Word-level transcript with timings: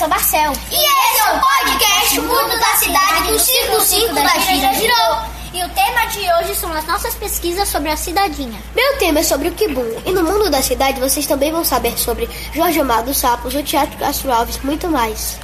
sou 0.00 0.08
Marcel. 0.08 0.52
E 0.70 0.74
esse 0.74 1.20
é 1.20 1.32
o 1.32 1.40
podcast 1.40 2.20
Mundo 2.20 2.58
da 2.58 2.76
Cidade 2.78 3.32
do 3.32 3.38
Ciclo 3.38 3.80
5 3.80 4.14
da 4.14 4.38
Gira 4.40 4.74
Girou. 4.74 5.40
E 5.52 5.62
o 5.62 5.68
tema 5.68 6.06
de 6.06 6.20
hoje 6.32 6.54
são 6.58 6.72
as 6.72 6.86
nossas 6.86 7.14
pesquisas 7.14 7.68
sobre 7.68 7.90
a 7.90 7.96
cidadinha. 7.96 8.58
Meu 8.74 8.96
tema 8.98 9.20
é 9.20 9.22
sobre 9.22 9.48
o 9.48 9.52
Kibum. 9.52 10.02
E 10.04 10.12
no 10.12 10.24
mundo 10.24 10.50
da 10.50 10.62
cidade 10.62 10.98
vocês 10.98 11.26
também 11.26 11.52
vão 11.52 11.64
saber 11.64 11.98
sobre 11.98 12.28
Jorge 12.52 12.80
Amado, 12.80 13.12
Sapos, 13.12 13.54
o 13.54 13.62
Teatro 13.62 13.98
Castro 13.98 14.32
Alves, 14.32 14.58
muito 14.62 14.88
mais. 14.88 15.38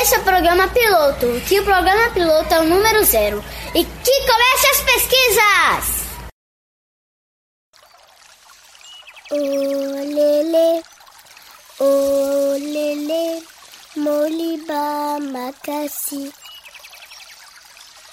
Esse 0.00 0.14
é 0.14 0.18
o 0.18 0.22
programa 0.22 0.68
piloto, 0.68 1.40
que 1.46 1.60
o 1.60 1.64
programa 1.64 2.10
piloto 2.10 2.54
é 2.54 2.60
o 2.60 2.64
número 2.64 3.04
zero. 3.04 3.44
E 3.74 3.84
que 3.84 4.26
comece 4.26 4.66
as 4.70 4.80
pesquisas! 4.82 6.00
Olele, 9.32 10.82
olele, 11.80 13.42
moliba 13.96 15.18
macassi. 15.32 16.30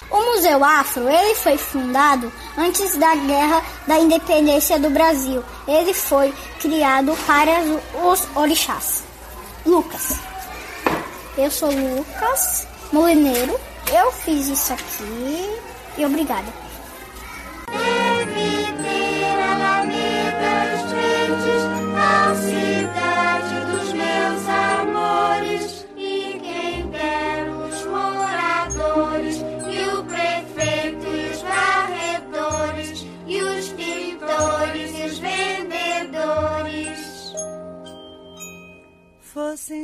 O 0.10 0.22
Museu 0.22 0.64
Afro, 0.64 1.10
ele 1.10 1.36
foi 1.36 1.58
fundado 1.58 2.32
antes 2.58 2.96
da 2.96 3.14
Guerra 3.14 3.62
da 3.86 4.00
Independência 4.00 4.80
do 4.80 4.90
Brasil. 4.90 5.44
Ele 5.68 5.94
foi 5.94 6.34
criado 6.62 7.14
para 7.28 7.62
os 8.06 8.28
orixás. 8.36 9.04
Lucas. 9.66 10.18
Eu 11.38 11.52
sou 11.52 11.70
Lucas 11.70 12.66
Molineiro. 12.94 13.60
Eu 13.92 14.12
fiz 14.14 14.48
isso 14.48 14.72
aqui 14.72 15.60
e 15.98 16.06
obrigada. 16.06 16.67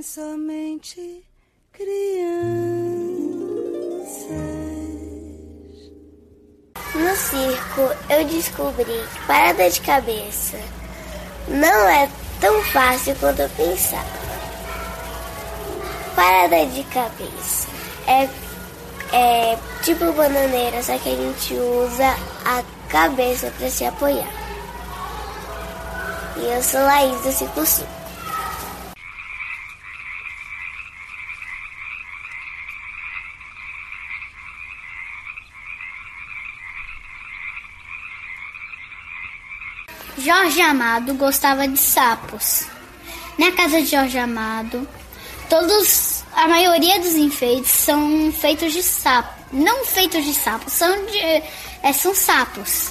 Somente 0.01 1.25
crianças. 1.73 1.93
No 6.95 7.15
circo, 7.17 7.81
eu 8.09 8.23
descobri 8.25 8.85
que 8.85 9.27
parada 9.27 9.69
de 9.69 9.81
cabeça 9.81 10.57
não 11.49 11.89
é 11.89 12.09
tão 12.39 12.63
fácil 12.63 13.13
quanto 13.17 13.41
eu 13.41 13.49
pensava. 13.49 14.23
Parada 16.15 16.65
de 16.67 16.83
cabeça 16.85 17.67
é, 18.07 18.29
é 19.11 19.59
tipo 19.81 20.13
bananeira, 20.13 20.81
só 20.81 20.97
que 20.97 21.09
a 21.09 21.15
gente 21.15 21.55
usa 21.55 22.15
a 22.45 22.63
cabeça 22.87 23.51
para 23.57 23.69
se 23.69 23.83
apoiar. 23.83 24.31
E 26.37 26.45
eu 26.45 26.63
sou 26.63 26.79
Laís 26.79 27.21
do 27.21 27.31
Ciclo 27.33 27.65
5. 27.65 28.02
Jorge 40.33 40.61
Amado 40.61 41.13
gostava 41.13 41.67
de 41.67 41.77
sapos. 41.77 42.65
Na 43.37 43.51
casa 43.51 43.83
de 43.83 43.85
Jorge 43.85 44.17
Amado, 44.17 44.87
todos, 45.47 46.23
a 46.35 46.47
maioria 46.47 46.99
dos 46.99 47.13
enfeites 47.13 47.69
são 47.69 48.31
feitos 48.31 48.73
de 48.73 48.81
sapo. 48.81 49.31
Não 49.51 49.85
feitos 49.85 50.25
de 50.25 50.33
sapo, 50.33 50.67
são, 50.71 51.05
de, 51.05 51.19
é, 51.19 51.93
são 51.93 52.15
sapos. 52.15 52.89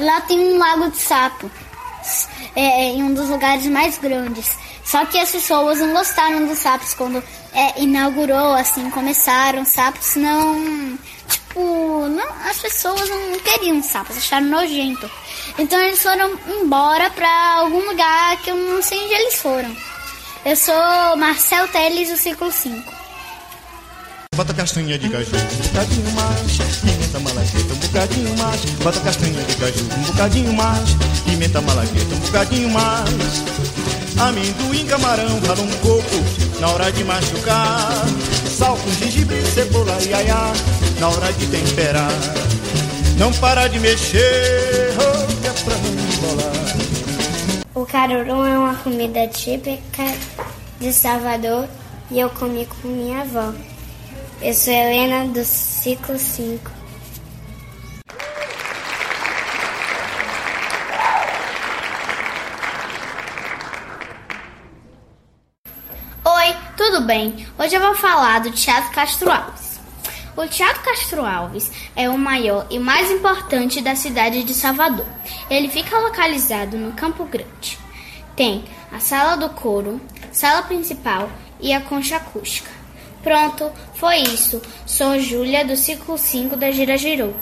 Lá 0.00 0.22
tem 0.22 0.40
um 0.40 0.56
lago 0.56 0.90
de 0.90 0.96
sapo, 0.96 1.50
é, 2.56 2.92
em 2.92 3.02
um 3.02 3.12
dos 3.12 3.28
lugares 3.28 3.66
mais 3.66 3.98
grandes. 3.98 4.56
Só 4.82 5.04
que 5.04 5.18
as 5.18 5.30
pessoas 5.30 5.78
não 5.80 5.92
gostaram 5.92 6.46
dos 6.46 6.58
sapos 6.60 6.94
quando 6.94 7.22
é, 7.52 7.82
inaugurou, 7.82 8.54
assim, 8.54 8.88
começaram. 8.88 9.66
Sapos 9.66 10.16
não. 10.16 10.98
Tipo, 11.28 12.08
não, 12.08 12.48
as 12.48 12.58
pessoas 12.58 13.08
não 13.08 13.38
queriam 13.40 13.82
sapos, 13.82 14.16
acharam 14.16 14.46
nojento. 14.46 15.10
Então 15.58 15.78
eles 15.80 16.02
foram 16.02 16.38
embora 16.60 17.10
para 17.10 17.54
algum 17.56 17.84
lugar 17.84 18.36
que 18.42 18.50
eu 18.50 18.56
não 18.56 18.82
sei 18.82 19.04
onde 19.04 19.14
eles 19.14 19.34
foram. 19.34 19.76
Eu 20.44 20.56
sou 20.56 21.16
Marcel 21.16 21.68
Teles 21.68 22.10
do 22.10 22.16
ciclo 22.16 22.50
5. 22.50 22.98
Bota 24.34 24.54
castanha 24.54 24.96
de 24.96 25.08
caju, 25.08 25.32
um 25.34 25.66
bocadinho 25.66 26.12
mais, 26.12 26.58
pimenta 26.80 27.18
malagueta, 27.18 27.74
um 27.74 27.76
bocadinho 27.76 28.38
mais. 28.38 28.64
Bota 28.84 29.00
castanha 29.00 29.42
de 29.42 29.56
caju, 29.56 29.84
um 29.84 30.02
bocadinho 30.02 30.52
mais, 30.52 30.90
pimenta 31.24 31.60
malagueta, 31.60 32.14
um 32.14 32.18
bocadinho 32.20 32.70
mais. 32.70 33.08
Amendoim, 34.20 34.86
camarão, 34.86 35.40
rala 35.40 35.60
um 35.60 35.70
coco, 35.78 36.37
na 36.60 36.70
hora 36.70 36.90
de 36.92 37.04
machucar. 37.04 38.04
Sal 38.48 38.76
com 38.76 38.90
gengibre, 38.92 39.40
cebola 39.46 39.96
e 40.02 40.12
aiá, 40.12 40.52
na 40.98 41.08
hora 41.08 41.32
de 41.32 41.46
temperar. 41.46 42.10
Não 43.18 43.32
para 43.34 43.68
de 43.68 43.80
mexer, 43.80 44.94
oh, 44.96 45.40
que 45.40 45.46
é 45.46 45.52
pra 45.52 45.76
não 45.76 45.90
embolar. 45.90 46.58
O 47.74 47.86
caruru 47.86 48.44
é 48.44 48.58
uma 48.58 48.74
comida 48.76 49.26
típica 49.28 50.04
de 50.80 50.92
Salvador 50.92 51.68
e 52.10 52.20
eu 52.20 52.30
comi 52.30 52.66
com 52.66 52.88
minha 52.88 53.20
avó. 53.22 53.52
Eu 54.40 54.54
sou 54.54 54.72
Helena 54.72 55.26
do 55.32 55.44
ciclo 55.44 56.18
5. 56.18 56.77
Tudo 66.90 67.02
bem? 67.02 67.46
Hoje 67.58 67.74
eu 67.74 67.82
vou 67.82 67.94
falar 67.94 68.40
do 68.40 68.50
Teatro 68.50 68.90
Castro 68.92 69.30
Alves. 69.30 69.78
O 70.34 70.46
Teatro 70.46 70.82
Castro 70.82 71.22
Alves 71.22 71.70
é 71.94 72.08
o 72.08 72.16
maior 72.16 72.66
e 72.70 72.78
mais 72.78 73.10
importante 73.10 73.82
da 73.82 73.94
cidade 73.94 74.42
de 74.42 74.54
Salvador. 74.54 75.04
Ele 75.50 75.68
fica 75.68 75.98
localizado 75.98 76.78
no 76.78 76.92
Campo 76.92 77.26
Grande. 77.26 77.78
Tem 78.34 78.64
a 78.90 79.00
sala 79.00 79.36
do 79.36 79.50
coro, 79.50 80.00
sala 80.32 80.62
principal 80.62 81.28
e 81.60 81.74
a 81.74 81.80
concha 81.82 82.16
acústica. 82.16 82.70
Pronto, 83.22 83.70
foi 83.96 84.20
isso. 84.20 84.62
Sou 84.86 85.20
Júlia 85.20 85.66
do 85.66 85.76
ciclo 85.76 86.16
5 86.16 86.56
da 86.56 86.70
Gira 86.70 86.96
Girou. 86.96 87.36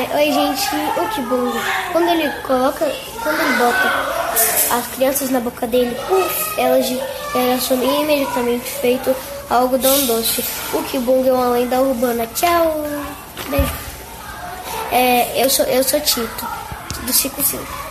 É, 0.00 0.16
oi, 0.16 0.32
gente, 0.32 0.66
o 0.96 1.08
que 1.10 1.20
bom. 1.20 1.52
Quando 1.92 2.08
ele 2.08 2.30
coloca, 2.40 2.90
quando 3.22 3.38
ele 3.38 3.52
bota 3.58 4.74
as 4.74 4.86
crianças 4.94 5.28
na 5.28 5.40
boca 5.40 5.66
dele, 5.66 5.94
elas, 6.56 6.86
elas 7.34 7.62
somem 7.62 8.00
imediatamente 8.00 8.64
feito 8.64 9.14
algodão 9.50 10.06
doce. 10.06 10.42
O 10.72 10.82
que 10.84 10.98
bom 11.00 11.22
é 11.26 11.30
uma 11.30 11.50
lenda 11.50 11.82
urbana. 11.82 12.26
Tchau. 12.28 12.82
Beijo. 13.50 13.72
É, 14.90 15.44
eu 15.44 15.50
sou 15.50 15.66
eu 15.66 15.84
sou 15.84 16.00
Tito 16.00 16.46
do 17.02 17.12
55. 17.12 17.89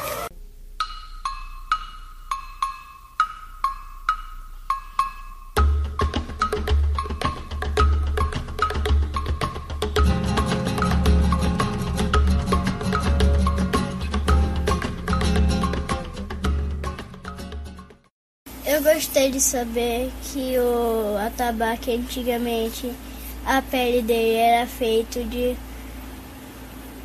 Gostei 19.20 19.32
de 19.32 19.42
saber 19.42 20.12
que 20.24 20.58
o 20.58 21.18
atabaque 21.18 21.92
antigamente 21.94 22.90
a 23.46 23.62
pele 23.62 24.02
dele 24.02 24.36
era 24.36 24.66
feito 24.66 25.22
de 25.26 25.58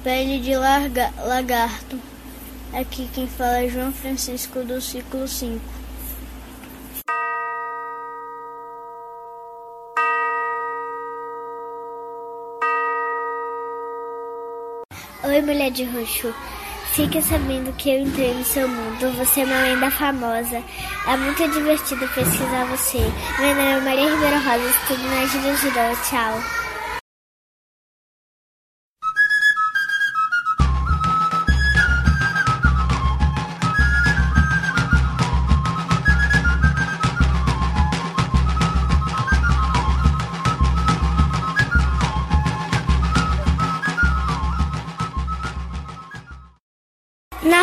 pele 0.05 0.39
de 0.39 0.55
larga, 0.55 1.13
lagarto. 1.19 1.99
Aqui 2.73 3.09
quem 3.13 3.27
fala 3.27 3.65
é 3.65 3.69
João 3.69 3.93
Francisco 3.93 4.61
do 4.61 4.81
ciclo 4.81 5.27
5. 5.27 5.61
Oi, 15.25 15.43
mulher 15.43 15.71
de 15.73 15.83
roxo. 15.85 16.33
Fique 16.95 17.21
sabendo 17.21 17.73
que 17.73 17.91
eu 17.91 18.03
entrei 18.03 18.33
no 18.33 18.45
seu 18.45 18.69
mundo. 18.69 19.11
Você 19.19 19.41
é 19.41 19.45
uma 19.45 19.63
lenda 19.63 19.91
famosa. 19.91 20.63
É 21.09 21.17
muito 21.17 21.49
divertido 21.49 22.07
pesquisar 22.15 22.67
você. 22.67 22.99
Meu 23.41 23.49
nome 23.49 23.63
é 23.63 23.81
Maria 23.81 24.11
Ribeiro 24.11 24.37
Rosa, 24.37 24.71
estudo 24.71 25.03
na 25.03 25.27
Gira 25.27 25.57
Girou. 25.57 25.97
Tchau. 26.05 26.64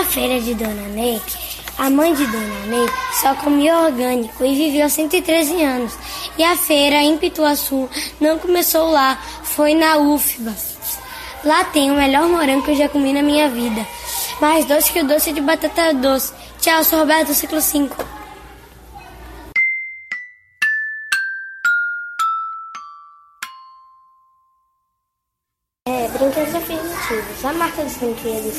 Na 0.01 0.07
feira 0.07 0.39
de 0.39 0.56
Dona 0.56 0.88
Ney, 0.88 1.21
a 1.77 1.88
mãe 1.88 2.12
de 2.15 2.25
Dona 2.25 2.65
Ney 2.65 2.89
só 3.21 3.36
comia 3.36 3.81
orgânico 3.81 4.44
e 4.44 4.56
viveu 4.56 4.89
113 4.89 5.62
anos. 5.63 5.94
E 6.39 6.44
a 6.44 6.57
feira 6.57 6.95
em 7.03 7.19
Pituaçu 7.19 7.88
não 8.19 8.39
começou 8.39 8.89
lá, 8.89 9.21
foi 9.44 9.75
na 9.75 9.98
UFBA. 9.98 10.56
Lá 11.44 11.65
tem 11.65 11.92
o 11.92 11.94
melhor 11.94 12.27
morango 12.27 12.63
que 12.63 12.71
eu 12.71 12.75
já 12.77 12.89
comi 12.89 13.13
na 13.13 13.21
minha 13.21 13.48
vida. 13.48 13.86
Mais 14.42 14.65
doce 14.65 14.92
que 14.92 15.01
o 15.01 15.07
doce 15.07 15.31
de 15.33 15.39
batata 15.39 15.94
doce. 15.94 16.33
Tchau, 16.59 16.83
sou 16.83 16.97
Roberto, 16.97 17.36
ciclo 17.36 17.62
5. 17.62 18.20
Brinquedos 26.12 26.56
afirmativos. 26.56 27.46
A 27.46 27.54
marca 27.54 27.84
dos 27.84 27.94
brinquedos 27.96 28.58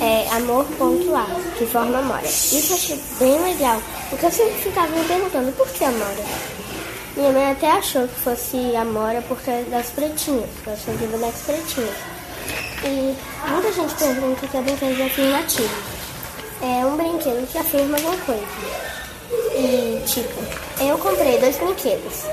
é 0.00 0.28
amor.a, 0.36 1.26
que 1.56 1.66
forma 1.66 1.98
Amora. 1.98 2.26
Isso 2.26 2.72
eu 2.72 2.76
achei 2.76 3.00
bem 3.18 3.42
legal, 3.42 3.80
porque 4.10 4.26
eu 4.26 4.30
sempre 4.30 4.54
ficava 4.54 4.88
me 4.88 5.04
perguntando 5.04 5.52
por 5.52 5.68
que 5.68 5.84
Amora. 5.84 6.24
Minha 7.16 7.32
mãe 7.32 7.52
até 7.52 7.70
achou 7.70 8.08
que 8.08 8.20
fosse 8.20 8.76
Amora 8.76 9.22
porque 9.28 9.50
das 9.70 9.90
pretinhas, 9.90 10.50
porque 10.54 10.70
eu 10.70 10.76
sempre 10.76 11.06
bonecos 11.06 11.40
pretinhos. 11.42 11.96
E 12.84 13.14
muita 13.48 13.72
gente 13.72 13.94
pergunta 13.94 14.44
o 14.44 14.48
que 14.48 14.56
é 14.56 14.62
brinquedos 14.62 15.00
afirmativos. 15.00 15.94
É 16.60 16.86
um 16.86 16.96
brinquedo 16.96 17.50
que 17.50 17.58
afirma 17.58 17.96
alguma 17.96 18.16
coisa. 18.18 18.42
E, 19.56 20.02
tipo, 20.06 20.82
eu 20.82 20.98
comprei 20.98 21.38
dois 21.38 21.56
brinquedos. 21.56 22.24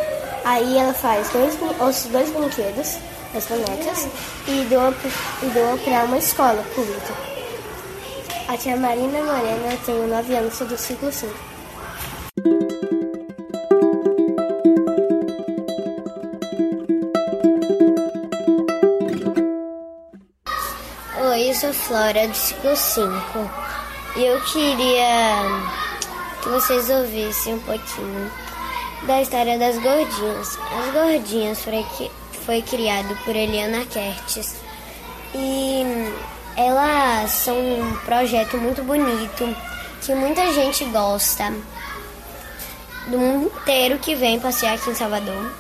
Aí 0.44 0.78
ela 0.78 0.94
faz 0.94 1.30
dois, 1.30 1.54
os 1.80 2.04
dois 2.12 2.30
brinquedos 2.32 2.98
as 3.36 3.46
bonecas 3.46 4.08
e 4.48 4.66
doa, 4.66 4.94
e 5.42 5.46
doa 5.48 5.78
para 5.78 6.06
uma 6.06 6.18
escola 6.18 6.64
pública. 6.76 7.14
A 8.48 8.58
tia 8.58 8.76
Marina 8.76 9.22
Morena 9.24 9.78
tem 9.86 10.08
9 10.08 10.36
anos, 10.36 10.54
sou 10.54 10.68
do 10.68 10.78
ciclo 10.78 11.12
5. 11.12 11.34
Oi, 21.30 21.50
eu 21.50 21.56
sou 21.56 21.74
Flora, 21.74 22.28
do 22.28 22.36
ciclo 22.36 22.76
5. 22.76 23.12
E 24.18 24.26
eu 24.26 24.42
queria 24.42 25.44
que 26.42 26.50
vocês 26.50 26.90
ouvissem 26.90 27.54
um 27.54 27.60
pouquinho 27.60 28.32
da 29.04 29.22
história 29.22 29.58
das 29.58 29.78
gordinhas. 29.78 30.60
As 30.78 30.94
gordinhas 30.94 31.64
foram 31.64 31.80
foi 32.46 32.62
criado 32.62 33.16
por 33.24 33.36
Eliana 33.36 33.86
Kertes. 33.86 34.56
E 35.34 35.84
elas 36.56 37.32
são 37.32 37.58
um 37.58 37.96
projeto 38.06 38.58
muito 38.58 38.84
bonito 38.84 39.56
que 40.02 40.14
muita 40.14 40.52
gente 40.54 40.84
gosta 40.86 41.54
do 43.08 43.18
mundo 43.18 43.52
inteiro 43.56 43.98
que 44.00 44.16
vem 44.16 44.40
passear 44.40 44.76
aqui 44.76 44.90
em 44.90 44.96
Salvador. 44.96 45.52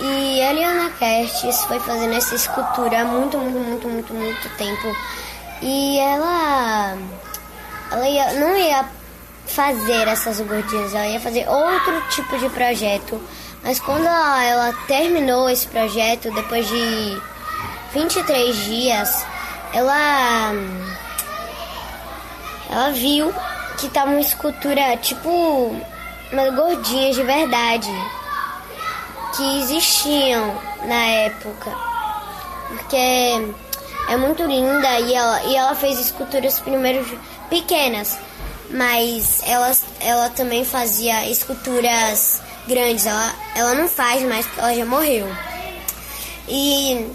E 0.00 0.40
a 0.42 0.50
Eliana 0.50 0.90
Kertes 0.98 1.64
foi 1.64 1.78
fazendo 1.80 2.14
essa 2.14 2.34
escultura 2.34 3.02
há 3.02 3.04
muito, 3.04 3.38
muito, 3.38 3.58
muito, 3.58 3.88
muito, 3.88 4.14
muito 4.14 4.56
tempo. 4.56 4.96
E 5.60 5.98
ela, 5.98 6.96
ela 7.90 8.08
ia, 8.08 8.32
não 8.34 8.56
ia 8.56 8.84
fazer 9.46 10.08
essas 10.08 10.40
gordinhas, 10.40 10.94
ela 10.94 11.06
ia 11.06 11.20
fazer 11.20 11.48
outro 11.48 12.02
tipo 12.10 12.38
de 12.38 12.48
projeto 12.50 13.20
mas 13.62 13.78
quando 13.78 14.06
ela, 14.06 14.72
terminou 14.86 15.48
esse 15.48 15.66
projeto, 15.68 16.32
depois 16.32 16.66
de 16.68 17.22
23 17.92 18.56
dias, 18.64 19.24
ela 19.72 20.52
ela 22.70 22.90
viu 22.90 23.32
que 23.78 23.88
tava 23.88 24.10
uma 24.10 24.20
escultura 24.20 24.96
tipo 24.96 25.76
umas 26.32 26.54
gordinhas 26.54 27.14
de 27.14 27.22
verdade 27.22 27.90
que 29.36 29.60
existiam 29.60 30.54
na 30.84 31.06
época. 31.06 31.70
Porque 32.68 32.96
é 34.08 34.16
muito 34.16 34.42
linda 34.44 35.00
e 35.00 35.14
ela, 35.14 35.42
e 35.44 35.56
ela 35.56 35.74
fez 35.74 36.00
esculturas 36.00 36.58
primeiro 36.58 37.04
pequenas, 37.48 38.18
mas 38.70 39.42
ela, 39.46 39.72
ela 40.00 40.30
também 40.30 40.64
fazia 40.64 41.28
esculturas 41.28 42.40
grandes. 42.66 43.06
Ela, 43.06 43.34
ela 43.54 43.74
não 43.74 43.88
faz 43.88 44.22
mais 44.22 44.46
porque 44.46 44.60
ela 44.60 44.74
já 44.74 44.84
morreu. 44.84 45.28
E 46.48 47.10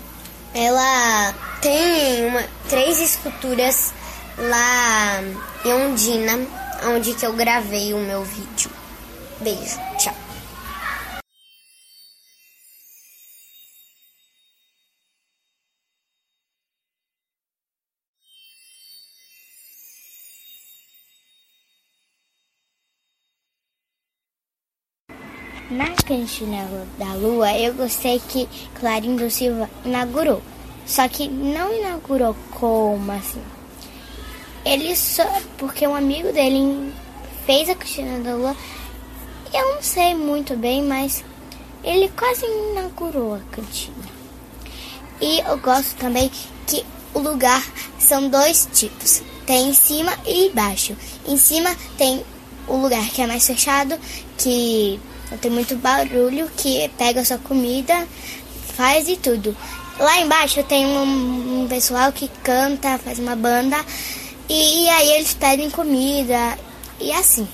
ela 0.54 1.34
tem 1.62 2.26
uma, 2.26 2.44
três 2.70 3.00
esculturas 3.00 3.94
lá 4.38 5.22
em 5.66 5.74
Ondina, 5.74 6.40
onde 6.86 7.14
que 7.14 7.26
eu 7.26 7.34
gravei 7.34 7.94
o 7.94 8.00
meu 8.00 8.24
vídeo. 8.24 8.70
Beijo, 9.42 9.78
tchau. 9.98 10.27
Cantina 26.08 26.66
da 26.98 27.14
Lua, 27.16 27.52
eu 27.58 27.74
gostei 27.74 28.22
que 28.30 28.48
Clarindo 28.80 29.30
Silva 29.30 29.70
inaugurou. 29.84 30.42
Só 30.86 31.06
que 31.10 31.28
não 31.28 31.74
inaugurou 31.74 32.34
como 32.52 33.12
assim. 33.12 33.42
Ele 34.64 34.96
só. 34.96 35.26
Porque 35.58 35.86
um 35.86 35.94
amigo 35.94 36.32
dele 36.32 36.94
fez 37.46 37.70
a 37.70 37.76
Cantina 37.76 38.20
da 38.20 38.36
Lua. 38.36 38.56
Eu 39.54 39.76
não 39.76 39.82
sei 39.82 40.16
muito 40.16 40.56
bem, 40.56 40.82
mas 40.82 41.26
ele 41.84 42.10
quase 42.10 42.46
inaugurou 42.46 43.36
a 43.36 43.40
cantina. 43.52 44.18
E 45.22 45.40
eu 45.40 45.58
gosto 45.58 45.96
também 45.96 46.30
que 46.66 46.86
o 47.14 47.20
lugar 47.20 47.64
são 48.00 48.30
dois 48.30 48.68
tipos. 48.74 49.22
Tem 49.46 49.70
em 49.70 49.74
cima 49.74 50.14
e 50.26 50.48
embaixo. 50.48 50.96
Em 51.26 51.38
cima 51.38 51.76
tem 51.98 52.24
o 52.68 52.76
lugar 52.76 53.10
que 53.10 53.22
é 53.22 53.28
mais 53.28 53.48
fechado, 53.48 53.98
que 54.38 55.00
tem 55.36 55.52
muito 55.52 55.76
barulho 55.76 56.50
que 56.56 56.90
pega 56.98 57.26
sua 57.26 57.38
comida, 57.38 58.08
faz 58.76 59.08
e 59.08 59.18
tudo. 59.18 59.56
Lá 60.00 60.20
embaixo 60.20 60.64
tem 60.64 60.86
um, 60.86 61.64
um 61.64 61.68
pessoal 61.68 62.12
que 62.12 62.30
canta, 62.44 62.98
faz 63.00 63.20
uma 63.20 63.36
banda 63.36 63.78
e, 64.48 64.86
e 64.86 64.90
aí 64.90 65.12
eles 65.14 65.34
pedem 65.34 65.70
comida 65.70 66.58
e 67.00 67.12
assim. 67.12 67.48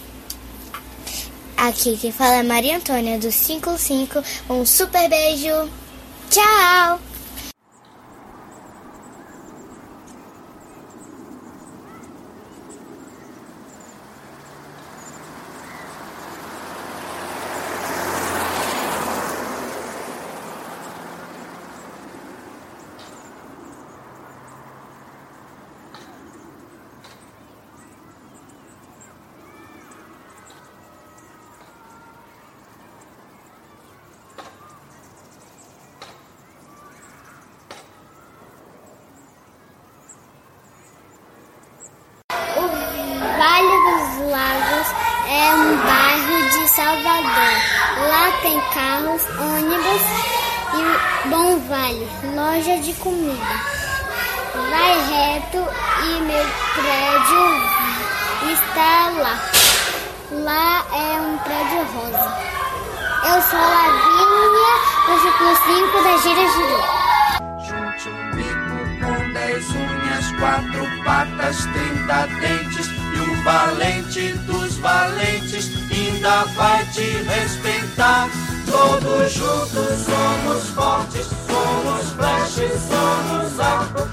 Aqui 1.56 1.98
quem 1.98 2.12
fala 2.12 2.36
é 2.36 2.44
Maria 2.44 2.78
Antônia 2.78 3.18
do 3.18 3.32
55. 3.32 4.22
Um 4.50 4.66
super 4.66 5.10
beijo. 5.10 5.70
Tchau! 6.30 7.00
é 45.28 45.56
um 45.56 45.78
bairro 45.78 46.50
de 46.50 46.63
Salvador. 46.76 47.54
Lá 48.10 48.32
tem 48.42 48.60
carros, 48.74 49.22
ônibus 49.40 50.02
e 50.74 51.30
Bom 51.30 51.60
Vale, 51.68 52.10
loja 52.36 52.78
de 52.82 52.94
comida. 52.94 53.56
Vai 54.72 54.94
reto 55.06 55.68
e 56.04 56.22
meu 56.22 56.46
prédio 56.74 57.46
está 58.54 59.12
lá. 59.22 59.40
Lá 60.32 60.84
é 60.92 61.22
um 61.22 61.38
prédio 61.38 61.84
rosa. 61.94 62.28
Eu 63.24 63.42
sou 63.44 63.60
a 63.60 63.68
Lavínia, 63.70 64.74
do 65.06 65.14
ciclo 65.22 65.54
5 65.68 66.04
da 66.04 66.18
Gira 66.18 66.46
Girou. 66.54 66.86
Junte 67.68 68.10
um 68.10 68.32
bico 68.32 68.78
com 69.00 69.34
dez 69.34 69.70
unhas, 69.70 70.26
quatro 70.40 70.84
patas, 71.04 71.58
trinta 71.66 72.28
dentes 72.40 72.88
o 72.88 73.03
valente 73.44 74.34
dos 74.46 74.78
valentes 74.78 75.72
ainda 75.92 76.46
vai 76.56 76.86
te 76.86 77.24
respeitar. 77.24 78.30
Todos 78.66 79.32
juntos 79.34 80.06
somos 80.06 80.70
fortes, 80.70 81.28
somos 81.48 82.10
flash, 82.14 82.56
somos 82.90 83.60
arco, 83.60 84.08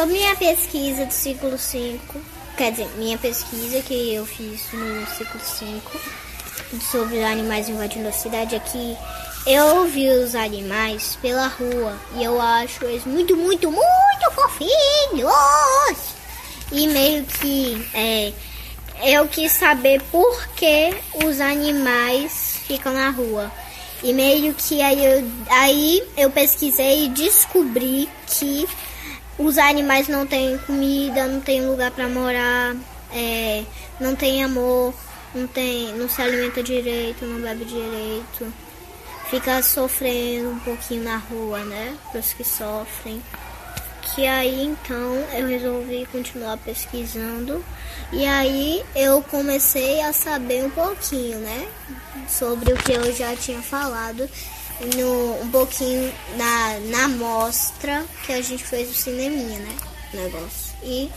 sobre 0.00 0.14
minha 0.14 0.34
pesquisa 0.34 1.04
do 1.04 1.12
ciclo 1.12 1.58
5, 1.58 2.22
quer 2.56 2.70
dizer, 2.70 2.88
minha 2.96 3.18
pesquisa 3.18 3.82
que 3.82 4.14
eu 4.14 4.24
fiz 4.24 4.72
no 4.72 5.06
ciclo 5.08 5.38
5 5.38 6.00
sobre 6.90 7.22
animais 7.22 7.68
invadindo 7.68 8.08
a 8.08 8.12
cidade 8.12 8.56
aqui, 8.56 8.96
eu 9.46 9.84
vi 9.84 10.08
os 10.08 10.34
animais 10.34 11.18
pela 11.20 11.48
rua 11.48 11.98
e 12.14 12.24
eu 12.24 12.40
acho 12.40 12.82
eles 12.86 13.04
muito, 13.04 13.36
muito, 13.36 13.70
muito 13.70 14.30
fofinhos. 14.34 15.30
E 16.72 16.86
meio 16.86 17.22
que 17.24 17.86
é, 17.92 18.32
eu 19.02 19.28
quis 19.28 19.52
saber 19.52 20.00
por 20.10 20.46
que 20.56 20.96
os 21.26 21.42
animais 21.42 22.58
ficam 22.66 22.94
na 22.94 23.10
rua. 23.10 23.52
E 24.02 24.14
meio 24.14 24.54
que 24.54 24.80
aí 24.80 25.04
eu, 25.04 25.30
aí 25.50 26.02
eu 26.16 26.30
pesquisei 26.30 27.04
e 27.04 27.08
descobri 27.10 28.08
que 28.26 28.66
os 29.40 29.56
animais 29.56 30.06
não 30.06 30.26
têm 30.26 30.58
comida, 30.58 31.26
não 31.26 31.40
têm 31.40 31.66
lugar 31.66 31.90
para 31.90 32.08
morar, 32.08 32.76
é, 33.10 33.64
não 33.98 34.14
tem 34.14 34.44
amor, 34.44 34.94
não 35.34 35.46
tem, 35.46 35.94
não 35.94 36.08
se 36.08 36.20
alimenta 36.20 36.62
direito, 36.62 37.24
não 37.24 37.40
bebe 37.40 37.64
direito, 37.64 38.52
fica 39.30 39.62
sofrendo 39.62 40.50
um 40.50 40.58
pouquinho 40.58 41.04
na 41.04 41.16
rua, 41.16 41.64
né? 41.64 41.96
Para 42.10 42.20
os 42.20 42.32
que 42.34 42.44
sofrem. 42.44 43.22
Que 44.02 44.26
aí 44.26 44.64
então 44.64 45.14
eu 45.32 45.46
resolvi 45.46 46.06
continuar 46.10 46.58
pesquisando 46.58 47.64
e 48.12 48.26
aí 48.26 48.84
eu 48.94 49.22
comecei 49.22 50.02
a 50.02 50.12
saber 50.12 50.64
um 50.64 50.70
pouquinho, 50.70 51.38
né? 51.38 51.68
Sobre 52.28 52.72
o 52.72 52.76
que 52.76 52.92
eu 52.92 53.12
já 53.14 53.34
tinha 53.36 53.62
falado 53.62 54.28
no, 54.96 55.42
um 55.42 55.50
pouquinho 55.50 56.12
na, 56.36 56.78
na 56.90 57.08
mostra 57.08 58.04
que 58.24 58.32
a 58.32 58.42
gente 58.42 58.64
fez 58.64 58.88
no 58.88 58.94
cineminha, 58.94 59.58
né? 59.58 59.76
Negócio. 60.14 60.74
E, 60.82 61.10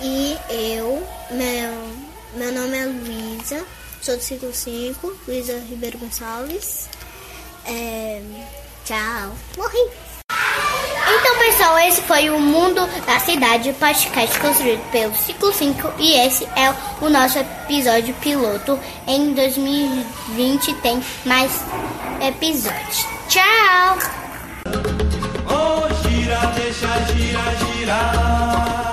e 0.00 0.36
eu, 0.48 1.06
meu, 1.30 1.72
meu 2.34 2.52
nome 2.52 2.78
é 2.78 2.84
Luísa, 2.84 3.64
sou 4.00 4.16
do 4.16 4.22
ciclo 4.22 4.54
5, 4.54 5.16
Luísa 5.26 5.58
Ribeiro 5.68 5.98
Gonçalves. 5.98 6.88
É, 7.66 8.22
tchau. 8.84 9.34
Morri. 9.56 10.08
Então, 11.10 11.38
pessoal, 11.38 11.78
esse 11.78 12.02
foi 12.02 12.30
o 12.30 12.38
Mundo 12.38 12.86
da 13.06 13.18
Cidade 13.18 13.72
podcast 13.72 14.38
construído 14.38 14.90
pelo 14.90 15.14
Ciclo 15.14 15.52
5 15.52 15.94
e 15.98 16.14
esse 16.14 16.44
é 16.44 16.72
o 17.00 17.08
nosso 17.08 17.38
episódio 17.38 18.14
piloto. 18.16 18.78
Em 19.06 19.32
2020 19.32 20.74
tem 20.74 21.02
mais 21.24 21.50
episódios. 22.20 23.06
Tchau! 23.28 23.98
Oh, 25.46 25.88
gira, 26.02 26.40
deixa, 26.56 26.88
gira, 27.12 27.44
girar. 27.60 28.92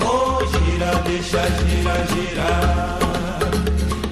Oh, 0.00 0.38
gira, 0.46 0.94
deixa, 1.04 1.42
gira, 1.66 1.96
girar. 2.10 2.98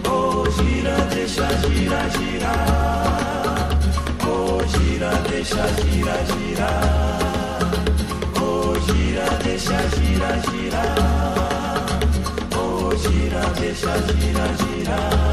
Oh, 0.09 0.45
gira, 0.57 0.97
deixa, 1.15 1.49
gira, 1.63 2.09
girar. 2.11 3.69
Oh, 4.27 4.63
gira, 4.67 5.11
deixa, 5.29 5.67
gira, 5.81 6.17
girar. 6.31 7.21
Oh, 8.41 8.75
gira, 8.87 9.27
deixa, 9.45 9.79
gira, 9.97 10.31
girar. 10.47 10.97
Oh, 12.55 12.91
gira, 12.97 13.43
deixa, 13.59 13.95
gira, 14.13 14.47
girar. 14.59 15.26